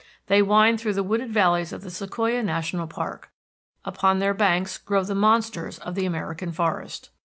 [0.25, 3.29] They wind through the wooded valleys of the Sequoia National Park.
[3.85, 7.11] Upon their banks grow the monsters of the American forest.